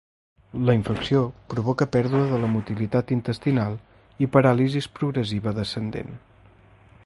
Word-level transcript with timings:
La 0.69 0.75
infecció 0.77 1.19
provoca 1.53 1.87
pèrdua 1.95 2.21
de 2.31 2.39
la 2.45 2.49
motilitat 2.53 3.13
intestinal 3.17 3.77
i 4.27 4.29
paràlisi 4.37 4.83
progressiva 5.01 5.55
descendent. 5.63 6.19